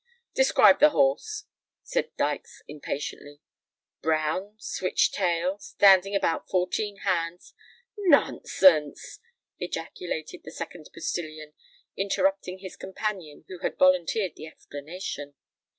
[0.33, 1.43] "Describe his horse,"
[1.83, 3.39] said Dykes impatiently.
[4.01, 7.53] "Brown—switch tail—standing about fourteen hands——"
[7.99, 9.19] "Nonsense!"
[9.59, 11.53] ejaculated the second postillion,
[11.95, 15.35] interrupting his companion who had volunteered the explanation.